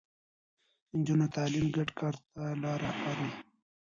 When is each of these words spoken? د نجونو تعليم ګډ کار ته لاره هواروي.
د 0.89 0.91
نجونو 0.97 1.25
تعليم 1.35 1.67
ګډ 1.75 1.89
کار 1.99 2.15
ته 2.31 2.41
لاره 2.63 2.89
هواروي. 2.97 3.31